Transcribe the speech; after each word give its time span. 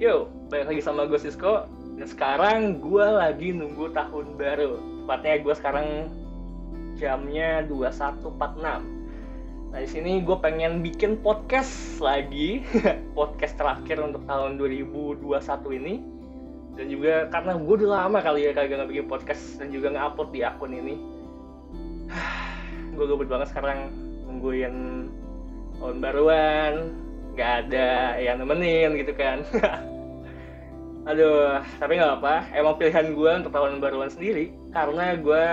Yo, 0.00 0.32
balik 0.48 0.72
lagi 0.72 0.80
sama 0.80 1.04
gue 1.04 1.20
Sisko. 1.20 1.68
Dan 2.00 2.08
sekarang 2.08 2.80
gue 2.80 3.04
lagi 3.04 3.52
nunggu 3.52 3.92
tahun 3.92 4.32
baru. 4.40 4.80
Tepatnya 5.04 5.44
gue 5.44 5.54
sekarang 5.60 5.86
jamnya 6.96 7.68
21.46. 7.68 8.32
Nah 8.64 9.76
di 9.76 9.84
sini 9.84 10.24
gue 10.24 10.36
pengen 10.40 10.80
bikin 10.80 11.20
podcast 11.20 12.00
lagi, 12.00 12.64
podcast 13.18 13.60
terakhir 13.60 14.00
untuk 14.00 14.24
tahun 14.24 14.56
2021 14.56 15.20
ini. 15.84 15.94
Dan 16.80 16.88
juga 16.88 17.28
karena 17.28 17.60
gue 17.60 17.74
udah 17.84 18.08
lama 18.08 18.24
kali 18.24 18.48
ya 18.48 18.56
kagak 18.56 18.88
bikin 18.88 19.04
podcast 19.04 19.60
dan 19.60 19.68
juga 19.68 19.92
nge-upload 19.92 20.32
di 20.32 20.40
akun 20.40 20.72
ini. 20.72 20.96
gue 22.96 23.04
gabut 23.04 23.28
banget 23.28 23.52
sekarang 23.52 23.92
nungguin 24.24 25.12
tahun 25.76 25.96
baruan, 26.00 26.88
gak 27.36 27.68
ada 27.68 28.16
yang 28.16 28.40
nemenin 28.40 28.96
gitu 28.96 29.12
kan. 29.12 29.44
Aduh, 31.08 31.64
tapi 31.80 31.96
nggak 31.96 32.20
apa. 32.20 32.48
Emang 32.52 32.76
pilihan 32.76 33.16
gue 33.16 33.30
untuk 33.40 33.52
tahun 33.52 33.80
baruan 33.80 34.12
sendiri 34.12 34.52
karena 34.74 35.16
gue, 35.16 35.44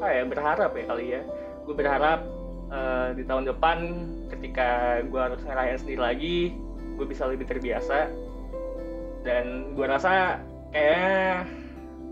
apa 0.00 0.08
ya, 0.08 0.22
berharap 0.24 0.70
ya 0.72 0.84
kali 0.88 1.04
ya. 1.12 1.20
Gue 1.68 1.74
berharap 1.76 2.24
uh, 2.72 3.12
di 3.12 3.22
tahun 3.28 3.44
depan 3.52 3.78
ketika 4.32 5.00
gue 5.04 5.20
harus 5.20 5.40
ngerayain 5.44 5.80
sendiri 5.80 6.00
lagi, 6.00 6.38
gue 6.96 7.06
bisa 7.06 7.28
lebih 7.28 7.44
terbiasa. 7.44 8.08
Dan 9.24 9.76
gue 9.76 9.86
rasa 9.88 10.40
kayak 10.72 11.48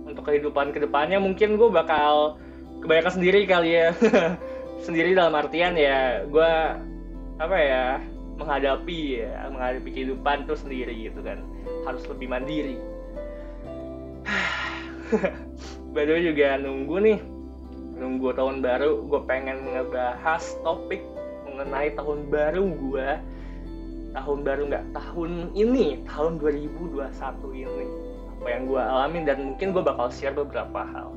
untuk 0.05 0.29
kehidupan 0.29 0.77
ke 0.77 0.81
depannya 0.81 1.17
mungkin 1.17 1.57
gue 1.57 1.69
bakal 1.73 2.37
kebanyakan 2.85 3.13
sendiri 3.17 3.49
kali 3.49 3.71
ya. 3.73 3.97
sendiri 4.83 5.15
dalam 5.15 5.33
artian 5.39 5.79
ya 5.79 6.27
gue 6.27 6.53
apa 7.39 7.57
ya 7.57 7.87
menghadapi 8.35 9.23
ya 9.23 9.47
menghadapi 9.47 9.89
kehidupan 9.95 10.51
tuh 10.51 10.59
sendiri 10.59 10.91
gitu 11.07 11.23
kan 11.23 11.39
harus 11.87 12.05
lebih 12.09 12.29
mandiri. 12.31 12.77
Way 15.93 16.25
juga 16.25 16.57
nunggu 16.57 16.97
nih 17.05 17.19
nunggu 18.03 18.35
tahun 18.35 18.65
baru 18.65 19.07
gue 19.07 19.21
pengen 19.29 19.77
ngebahas 19.77 20.43
topik 20.67 21.05
mengenai 21.47 21.93
tahun 21.95 22.27
baru 22.33 22.65
gue 22.65 23.09
tahun 24.13 24.39
baru 24.45 24.63
nggak 24.69 24.85
tahun 24.97 25.53
ini 25.57 26.05
tahun 26.09 26.41
2021 26.41 27.07
ini. 27.55 27.87
Apa 28.43 28.49
yang 28.51 28.63
gue 28.67 28.83
alamin 28.83 29.23
dan 29.23 29.39
mungkin 29.53 29.71
gue 29.71 29.83
bakal 29.85 30.11
share 30.11 30.35
beberapa 30.35 30.83
hal. 30.83 31.15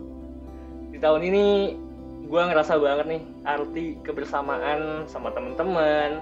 Di 0.94 1.02
tahun 1.02 1.22
ini 1.25 1.45
gue 2.25 2.41
ngerasa 2.41 2.77
banget 2.81 3.05
nih 3.09 3.23
arti 3.45 3.85
kebersamaan 4.02 5.05
sama 5.05 5.29
temen-temen 5.33 6.22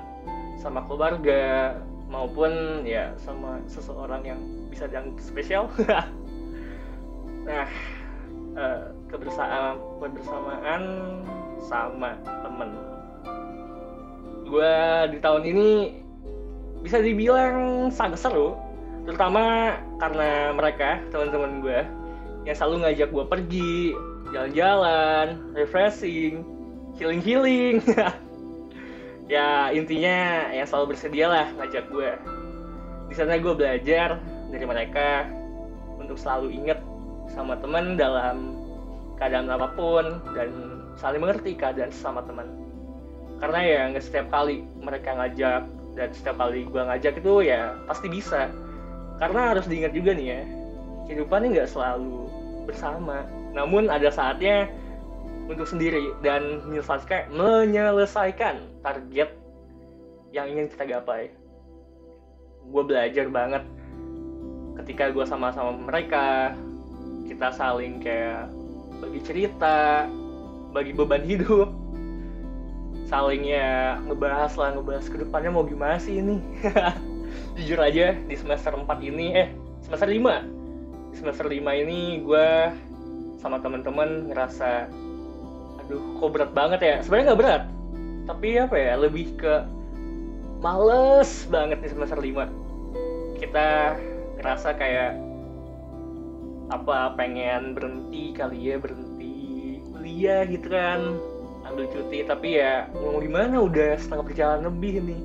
sama 0.59 0.83
keluarga 0.87 1.75
maupun 2.13 2.85
ya 2.85 3.09
sama 3.17 3.57
seseorang 3.65 4.21
yang 4.21 4.39
bisa 4.69 4.85
dianggap 4.85 5.17
spesial 5.17 5.65
nah 7.49 7.65
uh, 8.53 8.93
kebersamaan 9.09 9.81
kebersamaan 9.97 10.81
sama 11.65 12.13
temen 12.21 12.69
gue 14.45 14.75
di 15.09 15.17
tahun 15.17 15.43
ini 15.49 15.69
bisa 16.85 17.01
dibilang 17.01 17.89
sangat 17.89 18.21
seru 18.21 18.53
terutama 19.09 19.75
karena 19.97 20.53
mereka 20.53 21.01
teman-teman 21.09 21.65
gue 21.65 21.79
yang 22.45 22.55
selalu 22.55 22.85
ngajak 22.85 23.09
gue 23.09 23.25
pergi 23.25 23.75
jalan-jalan, 24.33 25.53
refreshing, 25.53 26.41
healing-healing. 26.97 27.79
ya 29.31 29.71
intinya 29.71 30.49
yang 30.51 30.67
selalu 30.67 30.95
bersedia 30.95 31.27
lah 31.29 31.47
ngajak 31.59 31.87
gue. 31.91 32.11
Di 33.11 33.13
sana 33.15 33.39
gue 33.39 33.53
belajar 33.53 34.19
dari 34.51 34.65
mereka 34.65 35.27
untuk 35.99 36.19
selalu 36.19 36.51
inget 36.51 36.79
sama 37.31 37.55
teman 37.59 37.95
dalam 37.95 38.57
keadaan 39.15 39.47
apa 39.47 39.71
pun 39.77 40.19
dan 40.35 40.49
saling 40.99 41.23
mengerti 41.23 41.55
keadaan 41.55 41.93
sama 41.93 42.25
teman. 42.25 42.49
Karena 43.39 43.59
ya 43.63 43.79
nggak 43.91 44.03
setiap 44.03 44.27
kali 44.31 44.63
mereka 44.79 45.15
ngajak 45.15 45.61
dan 45.93 46.09
setiap 46.11 46.35
kali 46.39 46.65
gue 46.67 46.81
ngajak 46.81 47.13
itu 47.19 47.33
ya 47.45 47.77
pasti 47.87 48.07
bisa. 48.11 48.51
Karena 49.21 49.55
harus 49.55 49.69
diingat 49.69 49.93
juga 49.93 50.11
nih 50.17 50.25
ya, 50.25 50.41
kehidupan 51.07 51.45
ini 51.45 51.61
nggak 51.61 51.69
selalu 51.69 52.27
bersama 52.65 53.23
namun 53.53 53.87
ada 53.87 54.09
saatnya 54.09 54.67
untuk 55.47 55.67
sendiri 55.67 56.15
dan 56.23 56.63
menyelesaikan, 56.67 57.31
menyelesaikan 57.33 58.55
target 58.79 59.29
yang 60.31 60.49
ingin 60.49 60.71
kita 60.71 60.83
gapai. 60.87 61.29
Gue 62.71 62.83
belajar 62.83 63.27
banget 63.27 63.63
ketika 64.83 65.11
gue 65.13 65.25
sama-sama 65.27 65.75
mereka, 65.75 66.55
kita 67.27 67.53
saling 67.53 68.01
kayak 68.01 68.49
bagi 69.03 69.19
cerita, 69.21 70.07
bagi 70.71 70.95
beban 70.95 71.21
hidup, 71.27 71.69
saling 73.05 73.45
ya 73.45 73.99
ngebahas 74.07 74.55
lah, 74.57 74.73
ngebahas 74.79 75.05
ke 75.11 75.17
depannya 75.21 75.51
mau 75.53 75.67
gimana 75.67 75.99
sih 75.99 76.23
ini. 76.23 76.39
Jujur 77.57 77.77
aja 77.81 78.17
di 78.17 78.35
semester 78.37 78.73
4 78.73 78.89
ini, 79.03 79.27
eh 79.37 79.49
semester 79.85 80.09
5, 80.09 81.13
di 81.13 81.15
semester 81.21 81.45
5 81.45 81.83
ini 81.85 82.23
gue 82.25 82.49
sama 83.37 83.59
teman-teman 83.59 84.31
ngerasa 84.31 84.87
aduh 85.83 86.03
kok 86.19 86.29
berat 86.31 86.51
banget 86.55 86.79
ya? 86.81 86.95
Sebenarnya 87.03 87.25
nggak 87.31 87.41
berat. 87.41 87.63
Tapi 88.23 88.47
apa 88.55 88.75
ya 88.79 88.93
lebih 88.95 89.35
ke 89.35 89.53
males 90.63 91.43
banget 91.51 91.83
di 91.83 91.91
semester 91.91 92.15
5 92.15 92.63
kita 93.43 93.99
ngerasa 94.39 94.71
kayak 94.79 95.19
apa 96.71 97.11
pengen 97.19 97.75
berhenti 97.75 98.31
kali 98.31 98.71
ya 98.71 98.79
berhenti 98.79 99.83
kuliah 99.91 100.47
gitu 100.47 100.71
kan 100.71 101.19
ambil 101.67 101.85
cuti. 101.91 102.23
Tapi 102.23 102.63
ya 102.63 102.87
mau 102.95 103.19
gimana 103.19 103.59
udah 103.59 103.99
setengah 103.99 104.23
perjalanan 104.23 104.71
lebih 104.71 105.03
nih. 105.03 105.21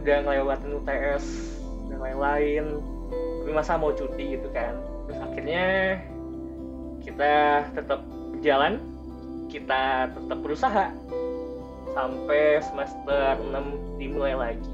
Udah 0.00 0.16
ngelewatin 0.24 0.72
UTS 0.80 1.24
dan 1.92 1.98
lain-lain. 2.00 2.64
Tapi 3.44 3.50
masa 3.52 3.76
mau 3.76 3.92
cuti 3.92 4.40
gitu 4.40 4.48
kan? 4.56 4.76
Terus 5.08 5.18
akhirnya 5.20 5.66
kita 7.04 7.32
tetap 7.76 8.00
jalan 8.40 8.80
kita 9.50 10.14
tetap 10.14 10.38
berusaha 10.40 10.94
sampai 11.92 12.62
semester 12.62 13.36
6 13.50 13.98
dimulai 13.98 14.34
lagi. 14.38 14.70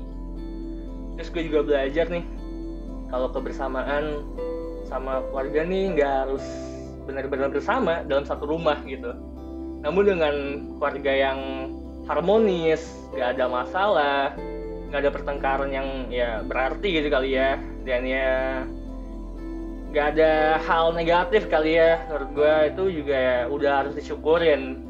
Terus 1.16 1.28
gue 1.32 1.42
juga 1.48 1.60
belajar 1.64 2.06
nih 2.12 2.25
kalau 3.09 3.32
kebersamaan 3.32 4.20
sama 4.86 5.25
keluarga 5.32 5.65
nih 5.65 5.97
nggak 5.97 6.12
harus 6.28 6.44
benar-benar 7.09 7.48
bersama 7.50 8.04
dalam 8.04 8.28
satu 8.28 8.44
rumah 8.44 8.78
gitu. 8.84 9.16
Namun 9.81 10.04
dengan 10.04 10.34
keluarga 10.76 11.12
yang 11.12 11.41
harmonis 12.06 12.84
nggak 13.16 13.28
ada 13.38 13.44
masalah 13.50 14.22
nggak 14.86 15.00
ada 15.03 15.10
pertengkaran 15.10 15.70
yang 15.75 15.88
ya 16.09 16.41
berarti 16.47 17.03
gitu 17.03 17.10
kali 17.10 17.34
ya 17.34 17.59
dan 17.82 18.06
ya 18.06 18.62
gak 19.97 20.12
ada 20.12 20.61
hal 20.61 20.93
negatif 20.93 21.49
kali 21.49 21.81
ya 21.81 22.05
menurut 22.05 22.29
gue 22.37 22.55
itu 22.69 23.01
juga 23.01 23.17
ya 23.17 23.39
udah 23.49 23.73
harus 23.81 23.97
disyukurin. 23.97 24.84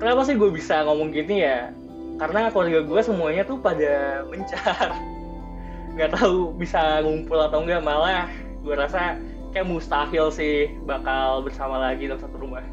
Kenapa 0.00 0.24
sih 0.24 0.40
gue 0.40 0.48
bisa 0.48 0.88
ngomong 0.88 1.12
gini 1.12 1.44
ya? 1.44 1.68
Karena 2.16 2.48
keluarga 2.48 2.80
gue 2.80 3.00
semuanya 3.04 3.44
tuh 3.44 3.60
pada 3.60 3.92
mencar. 4.32 4.96
Nggak 5.92 6.16
tahu 6.16 6.56
bisa 6.56 7.04
ngumpul 7.04 7.36
atau 7.44 7.60
enggak 7.60 7.84
malah 7.84 8.24
gue 8.64 8.72
rasa 8.72 9.20
kayak 9.52 9.68
mustahil 9.68 10.32
sih 10.32 10.72
bakal 10.88 11.44
bersama 11.44 11.76
lagi 11.84 12.08
dalam 12.08 12.24
satu 12.24 12.40
rumah. 12.40 12.64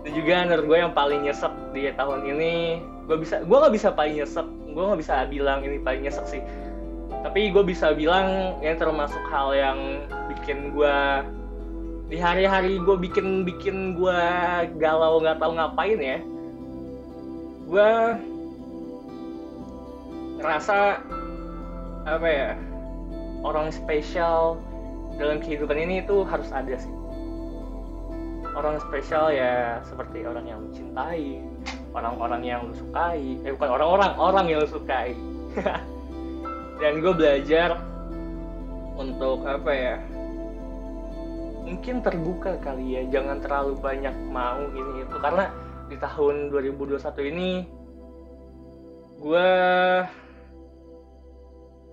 Dan 0.00 0.12
juga 0.14 0.46
menurut 0.46 0.64
gue 0.70 0.78
yang 0.78 0.94
paling 0.94 1.26
nyesek 1.26 1.50
di 1.74 1.90
tahun 1.98 2.22
ini 2.22 2.78
gue 3.10 3.18
bisa 3.18 3.42
gue 3.42 3.56
nggak 3.66 3.74
bisa 3.74 3.90
paling 3.90 4.14
nyesek. 4.14 4.46
Gue 4.70 4.82
nggak 4.86 5.00
bisa 5.02 5.26
bilang 5.26 5.66
ini 5.66 5.82
paling 5.82 6.06
nyesek 6.06 6.38
sih 6.38 6.42
tapi 7.20 7.52
gue 7.52 7.64
bisa 7.64 7.92
bilang 7.92 8.56
ini 8.64 8.74
termasuk 8.76 9.20
hal 9.28 9.52
yang 9.52 9.78
bikin 10.32 10.72
gue 10.72 10.98
di 12.10 12.18
hari-hari 12.18 12.80
gue 12.80 12.96
bikin 12.96 13.44
bikin 13.46 13.94
gue 13.94 14.22
galau 14.80 15.20
nggak 15.22 15.38
tahu 15.38 15.54
ngapain 15.54 16.00
ya 16.00 16.18
gue 17.70 17.90
ngerasa 20.40 21.04
apa 22.08 22.28
ya 22.28 22.50
orang 23.44 23.68
spesial 23.70 24.56
dalam 25.20 25.38
kehidupan 25.44 25.76
ini 25.76 26.00
itu 26.00 26.24
harus 26.24 26.48
ada 26.48 26.80
sih. 26.80 26.92
Orang 28.56 28.80
spesial 28.82 29.30
ya 29.30 29.78
seperti 29.86 30.24
orang 30.26 30.48
yang 30.48 30.58
mencintai 30.64 31.38
orang-orang 31.94 32.42
yang 32.42 32.60
lu 32.66 32.74
sukai 32.74 33.38
eh 33.46 33.52
bukan 33.54 33.70
orang-orang 33.78 34.10
orang 34.18 34.46
yang 34.50 34.58
lu 34.62 34.70
sukai 34.70 35.14
dan 36.80 37.04
gue 37.04 37.12
belajar 37.12 37.76
untuk 38.96 39.44
apa 39.44 39.70
ya? 39.70 39.96
Mungkin 41.68 42.00
terbuka 42.00 42.56
kali 42.64 42.96
ya 42.98 43.02
jangan 43.12 43.38
terlalu 43.44 43.76
banyak 43.78 44.16
mau 44.32 44.64
ini 44.72 45.04
itu. 45.04 45.16
Karena 45.20 45.52
di 45.92 45.96
tahun 46.00 46.48
2021 46.48 47.30
ini 47.30 47.50
gue 49.20 49.50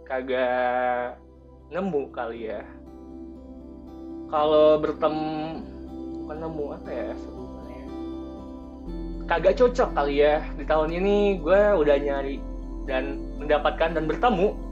kagak 0.08 1.20
nemu 1.68 2.02
kali 2.16 2.48
ya. 2.48 2.64
Kalau 4.32 4.80
bertemu 4.80 5.36
bukan 6.24 6.38
nemu 6.48 6.66
apa 6.80 6.90
ya 6.90 7.10
sebutannya? 7.20 7.84
Kagak 9.28 9.56
cocok 9.60 9.90
kali 9.92 10.16
ya. 10.24 10.40
Di 10.56 10.64
tahun 10.64 10.96
ini 10.96 11.44
gue 11.44 11.62
udah 11.76 11.96
nyari 12.00 12.40
dan 12.88 13.20
mendapatkan 13.36 14.00
dan 14.00 14.08
bertemu 14.08 14.67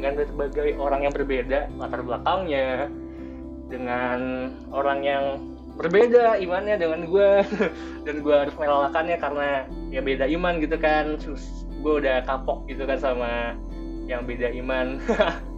dengan 0.00 0.24
berbagai 0.24 0.80
orang 0.80 1.04
yang 1.04 1.12
berbeda 1.12 1.68
latar 1.76 2.00
belakangnya 2.00 2.88
dengan 3.68 4.50
orang 4.72 5.04
yang 5.04 5.24
berbeda 5.76 6.40
imannya 6.40 6.80
dengan 6.80 7.04
gue 7.04 7.30
dan 8.08 8.16
gue 8.24 8.34
harus 8.34 8.56
merelakannya 8.56 9.16
karena 9.20 9.48
ya 9.92 10.00
beda 10.00 10.24
iman 10.28 10.56
gitu 10.60 10.76
kan. 10.80 11.20
Gue 11.80 12.00
udah 12.00 12.24
kapok 12.24 12.64
gitu 12.68 12.88
kan 12.88 12.96
sama 12.96 13.56
yang 14.08 14.24
beda 14.24 14.52
iman. 14.56 15.00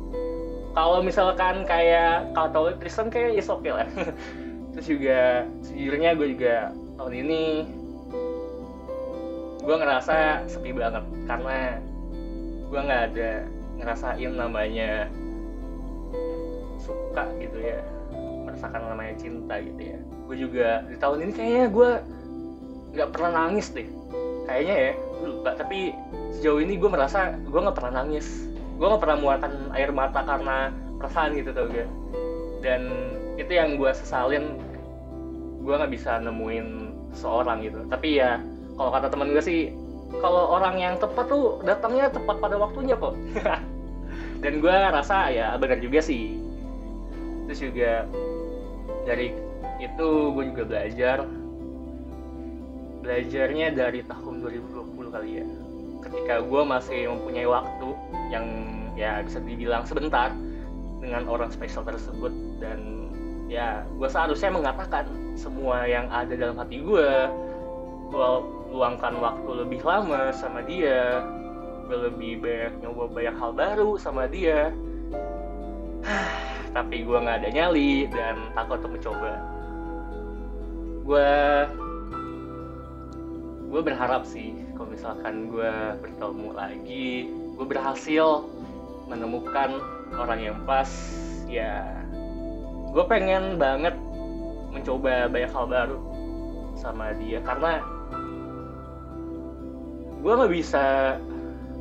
Kalau 0.76 1.04
misalkan 1.06 1.62
kayak 1.62 2.34
Katolik 2.34 2.82
Kristen 2.82 3.10
kayak 3.10 3.38
ya 3.38 3.42
oke 3.46 3.62
okay 3.62 3.72
lah. 3.72 3.88
Terus 4.74 4.86
juga 4.90 5.20
sejujurnya 5.62 6.18
gue 6.18 6.28
juga 6.34 6.74
tahun 6.98 7.14
ini 7.14 7.42
gue 9.62 9.76
ngerasa 9.78 10.50
sepi 10.50 10.74
banget 10.74 11.06
karena 11.30 11.78
gue 12.66 12.80
nggak 12.82 13.02
ada 13.14 13.32
ngerasain 13.82 14.32
namanya 14.32 15.10
suka 16.78 17.26
gitu 17.38 17.58
ya 17.58 17.82
merasakan 18.52 18.94
namanya 18.94 19.14
cinta 19.18 19.54
gitu 19.58 19.80
ya. 19.80 19.98
Gue 20.28 20.36
juga 20.38 20.68
di 20.86 20.96
tahun 21.00 21.18
ini 21.26 21.32
kayaknya 21.32 21.66
gue 21.72 21.90
nggak 22.94 23.10
pernah 23.10 23.30
nangis 23.42 23.72
deh. 23.74 23.88
Kayaknya 24.46 24.74
ya 24.76 24.92
gue 24.94 25.28
lupa. 25.32 25.50
Tapi 25.58 25.78
sejauh 26.38 26.60
ini 26.60 26.78
gue 26.78 26.90
merasa 26.90 27.34
gue 27.38 27.60
nggak 27.60 27.76
pernah 27.76 28.04
nangis. 28.04 28.46
Gue 28.78 28.86
nggak 28.86 29.02
pernah 29.02 29.16
mengeluarkan 29.18 29.52
air 29.74 29.90
mata 29.90 30.20
karena 30.22 30.56
perasaan 30.98 31.34
gitu 31.34 31.50
tau 31.50 31.66
gak? 31.70 31.90
Dan 32.62 32.82
itu 33.40 33.50
yang 33.50 33.80
gue 33.80 33.90
sesalin 33.90 34.60
gue 35.62 35.74
nggak 35.74 35.92
bisa 35.94 36.20
nemuin 36.20 36.66
seorang 37.16 37.64
gitu. 37.64 37.82
Tapi 37.88 38.20
ya 38.20 38.38
kalau 38.76 38.90
kata 38.92 39.08
teman 39.10 39.32
gue 39.32 39.42
sih 39.42 39.74
kalau 40.20 40.52
orang 40.52 40.76
yang 40.76 40.94
tepat 41.00 41.24
tuh 41.24 41.64
datangnya 41.64 42.12
tepat 42.12 42.36
pada 42.36 42.60
waktunya 42.60 42.92
kok 43.00 43.16
dan 44.42 44.58
gue 44.58 44.74
rasa 44.74 45.30
ya 45.30 45.54
benar 45.54 45.78
juga 45.78 46.02
sih. 46.02 46.34
Terus 47.46 47.60
juga 47.62 47.92
dari 49.06 49.30
itu 49.78 50.08
gue 50.34 50.44
juga 50.50 50.62
belajar. 50.66 51.18
Belajarnya 53.02 53.74
dari 53.74 54.02
tahun 54.06 54.42
2020 54.42 55.14
kali 55.14 55.30
ya. 55.42 55.46
Ketika 56.02 56.34
gue 56.42 56.62
masih 56.66 57.10
mempunyai 57.10 57.46
waktu 57.46 57.88
yang 58.34 58.46
ya 58.98 59.22
bisa 59.22 59.38
dibilang 59.42 59.86
sebentar 59.86 60.34
dengan 60.98 61.26
orang 61.30 61.50
spesial 61.54 61.86
tersebut. 61.86 62.30
Dan 62.58 63.10
ya 63.46 63.86
gue 63.86 64.08
seharusnya 64.10 64.50
mengatakan 64.50 65.06
semua 65.38 65.86
yang 65.86 66.10
ada 66.10 66.34
dalam 66.34 66.58
hati 66.58 66.82
gue 66.82 67.10
gue 68.12 68.28
luangkan 68.74 69.16
waktu 69.20 69.50
lebih 69.64 69.80
lama 69.84 70.28
sama 70.36 70.60
dia 70.64 71.24
gue 71.92 72.08
lebih 72.08 72.40
banyak 72.40 72.72
nyoba 72.80 73.04
banyak 73.12 73.36
hal 73.36 73.52
baru 73.52 74.00
sama 74.00 74.24
dia. 74.24 74.72
Tapi 76.76 77.04
gue 77.04 77.18
nggak 77.20 77.44
ada 77.44 77.50
nyali 77.52 78.08
dan 78.08 78.48
takut 78.56 78.80
untuk 78.80 78.96
mencoba. 78.96 79.32
Gue 81.04 81.32
gue 83.68 83.80
berharap 83.84 84.24
sih 84.24 84.56
kalau 84.72 84.88
misalkan 84.88 85.52
gue 85.52 85.72
bertemu 86.00 86.48
lagi 86.56 87.28
gue 87.60 87.66
berhasil 87.68 88.48
menemukan 89.12 89.76
orang 90.16 90.40
yang 90.40 90.56
pas. 90.64 90.88
Ya 91.44 91.92
gue 92.88 93.04
pengen 93.04 93.60
banget 93.60 93.92
mencoba 94.72 95.28
banyak 95.28 95.52
hal 95.52 95.68
baru 95.68 96.00
sama 96.72 97.12
dia 97.20 97.44
karena 97.44 97.84
gue 100.24 100.32
nggak 100.32 100.52
bisa 100.56 101.20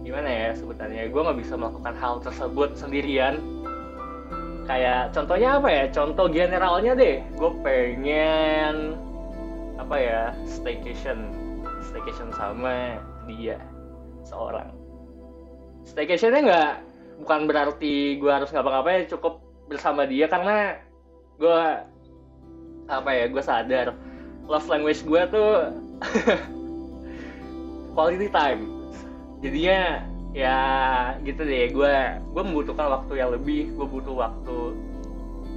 gimana 0.02 0.30
ya 0.30 0.50
sebutannya 0.58 1.14
gue 1.14 1.22
nggak 1.22 1.40
bisa 1.40 1.54
melakukan 1.58 1.96
hal 1.98 2.20
tersebut 2.26 2.74
sendirian. 2.74 3.38
Kayak 4.66 5.14
contohnya 5.14 5.58
apa 5.58 5.70
ya? 5.70 5.84
Contoh 5.94 6.26
generalnya 6.30 6.94
deh. 6.98 7.22
Gue 7.38 7.52
pengen 7.62 8.98
apa 9.78 9.96
ya 9.98 10.22
staycation. 10.50 11.34
Staycation 11.82 12.30
sama 12.34 13.02
dia 13.30 13.58
seorang. 14.26 14.70
Staycationnya 15.86 16.42
nggak 16.46 16.74
bukan 17.26 17.42
berarti 17.50 18.18
gue 18.18 18.32
harus 18.32 18.50
ngapa-ngapain 18.54 19.10
cukup 19.10 19.42
bersama 19.70 20.06
dia 20.06 20.30
karena 20.30 20.78
gue 21.38 21.62
apa 22.90 23.10
ya 23.14 23.26
gue 23.30 23.44
sadar. 23.44 23.88
Love 24.50 24.68
language 24.70 25.06
gue 25.06 25.22
tuh 25.30 25.52
quality 27.94 28.30
time 28.32 28.71
jadinya 29.42 30.06
ya 30.32 30.60
gitu 31.26 31.42
deh. 31.44 31.74
Gue 31.74 31.94
gue 32.22 32.44
membutuhkan 32.46 32.88
waktu 32.88 33.14
yang 33.20 33.30
lebih. 33.36 33.74
Gue 33.76 33.88
butuh 33.90 34.16
waktu. 34.16 34.60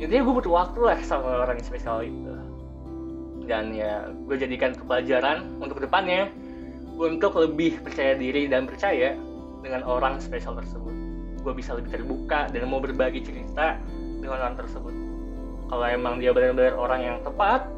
Intinya 0.02 0.22
gue 0.26 0.34
butuh 0.42 0.52
waktu 0.52 0.80
lah 0.82 0.98
sama 1.06 1.44
orang 1.46 1.60
yang 1.60 1.68
spesial 1.68 2.02
itu. 2.02 2.34
Dan 3.44 3.76
ya 3.76 4.10
gue 4.10 4.36
jadikan 4.40 4.74
pelajaran 4.74 5.60
untuk 5.60 5.78
depannya 5.78 6.32
untuk 6.96 7.36
lebih 7.36 7.82
percaya 7.84 8.16
diri 8.16 8.48
dan 8.48 8.66
percaya 8.66 9.14
dengan 9.62 9.84
orang 9.84 10.18
spesial 10.18 10.56
tersebut. 10.58 10.92
Gue 11.44 11.52
bisa 11.52 11.76
lebih 11.76 11.92
terbuka 11.92 12.48
dan 12.48 12.66
mau 12.66 12.80
berbagi 12.80 13.20
cerita 13.20 13.76
dengan 14.18 14.40
orang 14.40 14.56
tersebut. 14.56 14.94
Kalau 15.68 15.86
emang 15.88 16.20
dia 16.20 16.32
benar-benar 16.32 16.76
orang 16.76 17.00
yang 17.04 17.16
tepat 17.24 17.68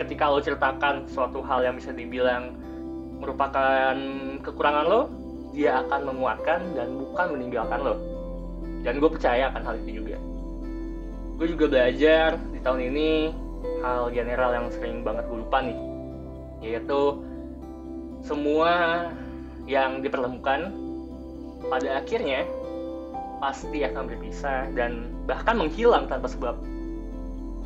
ketika 0.00 0.32
lo 0.32 0.40
ceritakan 0.40 1.04
suatu 1.12 1.44
hal 1.44 1.60
yang 1.60 1.76
bisa 1.76 1.92
dibilang 1.92 2.56
merupakan 3.20 3.92
kekurangan 4.40 4.84
lo 4.88 5.19
dia 5.50 5.82
akan 5.86 6.14
menguatkan 6.14 6.60
dan 6.78 6.88
bukan 6.94 7.26
meninggalkan 7.36 7.78
lo. 7.82 7.94
Dan 8.80 9.02
gue 9.02 9.10
percaya 9.10 9.50
akan 9.52 9.62
hal 9.66 9.74
itu 9.84 10.00
juga. 10.02 10.16
Gue 11.36 11.46
juga 11.52 11.66
belajar 11.68 12.36
di 12.52 12.58
tahun 12.60 12.80
ini 12.92 13.10
hal 13.84 14.12
general 14.12 14.50
yang 14.56 14.66
sering 14.72 15.02
banget 15.04 15.26
gue 15.28 15.38
lupa 15.40 15.58
nih. 15.64 15.78
Yaitu 16.60 17.00
semua 18.24 18.72
yang 19.64 20.04
dipertemukan 20.04 20.72
pada 21.68 21.88
akhirnya 22.00 22.44
pasti 23.40 23.84
akan 23.84 24.04
berpisah 24.08 24.68
dan 24.76 25.08
bahkan 25.24 25.56
menghilang 25.56 26.08
tanpa 26.08 26.28
sebab. 26.28 26.56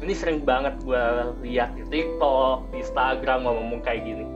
Ini 0.03 0.15
sering 0.15 0.43
banget 0.43 0.75
gue 0.83 1.05
lihat 1.47 1.75
di 1.79 1.83
TikTok, 1.87 2.75
di 2.75 2.83
Instagram 2.83 3.47
ngomong 3.47 3.83
kayak 3.83 4.03
gini. 4.03 4.27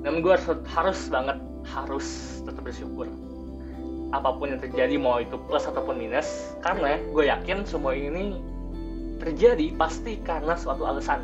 Dan 0.00 0.24
gue 0.24 0.32
harus, 0.32 0.46
harus 0.70 1.00
banget 1.10 1.36
harus 1.74 2.38
tetap 2.42 2.62
bersyukur. 2.66 3.06
Apa 4.10 4.34
pun 4.34 4.50
yang 4.50 4.58
terjadi 4.58 4.98
mau 4.98 5.22
itu 5.22 5.38
plus 5.46 5.64
ataupun 5.70 5.94
minus 5.94 6.26
karena 6.66 6.98
gue 7.14 7.30
yakin 7.30 7.62
semua 7.62 7.94
ini 7.94 8.42
terjadi 9.22 9.70
pasti 9.78 10.18
karena 10.26 10.58
suatu 10.58 10.82
alasan. 10.82 11.22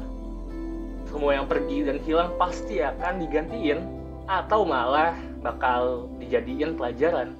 Semua 1.10 1.34
yang 1.34 1.50
pergi 1.50 1.86
dan 1.86 1.98
hilang 2.06 2.30
pasti 2.38 2.78
akan 2.82 3.26
digantiin 3.26 3.82
atau 4.26 4.62
malah 4.62 5.14
bakal 5.42 6.10
dijadiin 6.22 6.78
pelajaran 6.78 7.34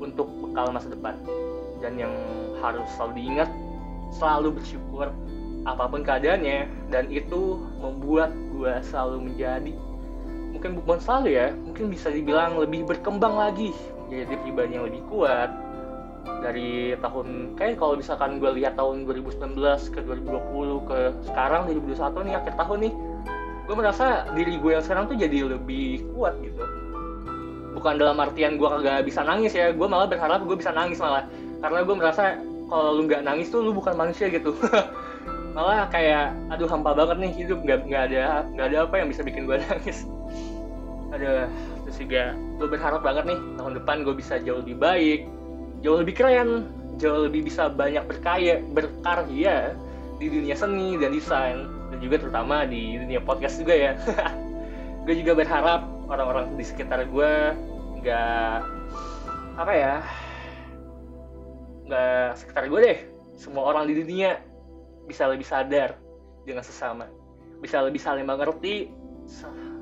untuk 0.00 0.28
bekal 0.40 0.72
masa 0.72 0.88
depan. 0.88 1.16
Dan 1.84 2.00
yang 2.00 2.14
harus 2.64 2.88
selalu 2.96 3.12
diingat 3.20 3.50
selalu 4.14 4.62
bersyukur 4.62 5.10
apa 5.64 5.84
pun 5.88 6.04
keadaannya 6.04 6.68
dan 6.92 7.08
itu 7.08 7.56
membuat 7.80 8.30
gue 8.52 8.72
selalu 8.84 9.32
menjadi 9.32 9.72
mungkin 10.64 10.80
bukan 10.80 11.00
selalu 11.04 11.28
ya. 11.36 11.46
Mungkin 11.52 11.92
bisa 11.92 12.08
dibilang 12.08 12.56
lebih 12.56 12.88
berkembang 12.88 13.36
lagi. 13.36 13.76
Menjadi 14.08 14.34
pribadi 14.40 14.72
yang 14.80 14.88
lebih 14.88 15.04
kuat 15.12 15.52
dari 16.40 16.96
tahun 17.04 17.52
kayak 17.52 17.76
kalau 17.76 18.00
misalkan 18.00 18.40
gue 18.40 18.48
lihat 18.56 18.80
tahun 18.80 19.04
2019 19.04 19.60
ke 19.92 20.00
2020 20.08 20.88
ke 20.88 20.98
sekarang 21.28 21.68
2021 21.68 22.00
nih 22.24 22.34
akhir 22.40 22.52
tahun 22.56 22.78
nih 22.80 22.92
gue 23.64 23.76
merasa 23.76 24.24
diri 24.32 24.56
gue 24.56 24.72
yang 24.72 24.80
sekarang 24.80 25.04
tuh 25.04 25.20
jadi 25.20 25.52
lebih 25.52 26.00
kuat 26.16 26.32
gitu. 26.40 26.64
Bukan 27.76 28.00
dalam 28.00 28.16
artian 28.16 28.56
gue 28.56 28.64
kagak 28.64 29.04
bisa 29.04 29.20
nangis 29.20 29.52
ya 29.52 29.68
gue 29.68 29.84
malah 29.84 30.08
berharap 30.08 30.48
gue 30.48 30.56
bisa 30.56 30.72
nangis 30.72 30.96
malah. 30.96 31.28
Karena 31.60 31.84
gue 31.84 31.96
merasa 31.96 32.40
kalau 32.72 32.96
lu 32.96 33.04
nggak 33.04 33.20
nangis 33.20 33.52
tuh 33.52 33.60
lu 33.60 33.76
bukan 33.76 33.92
manusia 33.92 34.32
gitu. 34.32 34.56
Malah 35.54 35.86
kayak 35.92 36.32
aduh 36.50 36.66
hampa 36.66 36.96
banget 36.96 37.20
nih 37.20 37.32
hidup 37.44 37.60
nggak 37.62 37.84
nggak 37.84 38.02
ada 38.10 38.48
nggak 38.56 38.66
ada 38.72 38.78
apa 38.88 38.94
yang 38.96 39.08
bisa 39.12 39.20
bikin 39.20 39.44
gue 39.44 39.60
nangis 39.68 40.08
ada 41.14 41.46
terus 41.86 41.96
juga 42.02 42.34
gue 42.58 42.68
berharap 42.68 43.00
banget 43.06 43.24
nih 43.30 43.38
tahun 43.60 43.72
depan 43.82 43.96
gue 44.02 44.14
bisa 44.18 44.42
jauh 44.42 44.60
lebih 44.60 44.76
baik 44.78 45.20
jauh 45.86 45.98
lebih 46.00 46.14
keren 46.16 46.68
jauh 46.98 47.26
lebih 47.26 47.46
bisa 47.46 47.70
banyak 47.70 48.02
berkaya 48.06 48.62
berkarya 48.72 49.74
di 50.18 50.26
dunia 50.30 50.54
seni 50.54 50.94
dan 50.98 51.10
desain 51.10 51.66
dan 51.90 51.98
juga 51.98 52.22
terutama 52.22 52.66
di 52.66 52.98
dunia 52.98 53.20
podcast 53.22 53.58
juga 53.58 53.74
ya. 53.74 53.92
Gue 55.04 55.20
juga 55.20 55.36
berharap 55.36 55.84
orang-orang 56.08 56.56
di 56.56 56.64
sekitar 56.64 57.04
gue 57.12 57.32
nggak 58.00 58.56
apa 59.56 59.72
ya 59.72 59.94
nggak 61.84 62.28
sekitar 62.40 62.68
gue 62.68 62.80
deh 62.80 62.98
semua 63.36 63.68
orang 63.68 63.84
di 63.88 64.00
dunia 64.00 64.40
bisa 65.04 65.28
lebih 65.28 65.44
sadar 65.44 65.96
dengan 66.48 66.64
sesama 66.64 67.08
bisa 67.60 67.80
lebih 67.84 68.00
saling 68.00 68.24
mengerti 68.24 68.92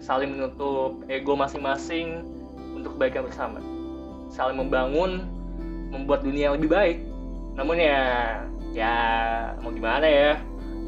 saling 0.03 0.35
menutup 0.35 0.99
ego 1.07 1.39
masing-masing 1.39 2.27
untuk 2.75 2.99
kebaikan 2.99 3.23
bersama. 3.25 3.63
Saling 4.35 4.59
membangun 4.59 5.31
membuat 5.95 6.27
dunia 6.27 6.53
lebih 6.59 6.69
baik. 6.75 6.99
Namun 7.55 7.79
ya 7.79 8.03
ya 8.75 8.95
mau 9.63 9.71
gimana 9.71 10.05
ya? 10.05 10.33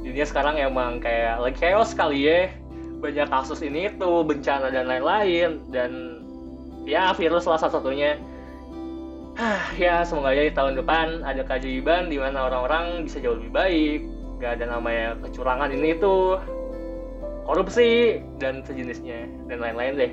Dunia 0.02 0.26
sekarang 0.26 0.59
emang 0.59 0.99
kayak 0.99 1.38
lagi 1.40 1.56
chaos 1.62 1.94
sekali 1.94 2.26
ya. 2.26 2.50
Banyak 2.99 3.30
kasus 3.30 3.62
ini 3.62 3.88
itu 3.88 4.11
bencana 4.26 4.75
dan 4.75 4.90
lain-lain. 4.90 5.62
Dan 5.71 6.21
ya 6.83 7.14
virus 7.14 7.47
salah 7.47 7.62
satunya 7.62 8.18
ya 9.83 10.06
semoga 10.06 10.30
aja 10.30 10.47
di 10.47 10.54
tahun 10.54 10.78
depan 10.78 11.26
ada 11.26 11.42
keajaiban 11.42 12.06
di 12.06 12.23
mana 12.23 12.50
orang-orang 12.50 13.06
bisa 13.06 13.23
jauh 13.23 13.38
lebih 13.38 13.54
baik. 13.54 14.00
Gak 14.42 14.61
ada 14.61 14.76
namanya 14.76 15.14
kecurangan 15.23 15.71
ini 15.71 15.94
itu 15.94 16.37
korupsi 17.44 18.20
dan 18.40 18.64
sejenisnya 18.64 19.28
dan 19.46 19.60
lain-lain 19.60 19.94
deh. 20.00 20.12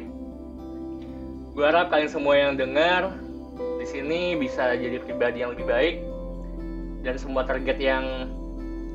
Gue 1.56 1.66
harap 1.68 1.92
kalian 1.92 2.12
semua 2.12 2.36
yang 2.36 2.56
dengar 2.60 3.16
di 3.80 3.86
sini 3.88 4.36
bisa 4.38 4.76
jadi 4.76 5.00
pribadi 5.02 5.44
yang 5.44 5.52
lebih 5.56 5.68
baik 5.68 5.96
dan 7.02 7.16
semua 7.18 7.44
target 7.48 7.82
yang 7.82 8.30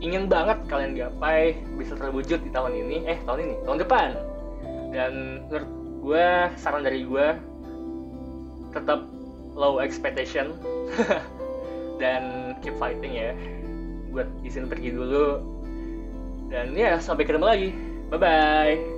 ingin 0.05 0.29
banget 0.29 0.61
kalian 0.69 0.93
gapai 0.95 1.57
bisa 1.81 1.97
terwujud 1.97 2.39
di 2.45 2.51
tahun 2.53 2.77
ini 2.77 3.09
eh 3.09 3.19
tahun 3.25 3.41
ini 3.45 3.55
tahun 3.65 3.79
depan. 3.83 4.09
Dan 4.93 5.13
menurut 5.49 5.71
gue 6.07 6.27
saran 6.61 6.85
dari 6.85 7.05
gue 7.05 7.27
tetap 8.77 9.09
low 9.57 9.81
expectation 9.81 10.53
dan 12.01 12.55
keep 12.61 12.77
fighting 12.77 13.17
ya. 13.17 13.33
Buat 14.13 14.29
izin 14.45 14.69
pergi 14.69 14.93
dulu. 14.93 15.41
Dan 16.53 16.77
ya 16.79 17.01
sampai 17.03 17.27
ketemu 17.27 17.47
lagi 17.49 17.71
bye 18.11 18.19
bye 18.19 18.96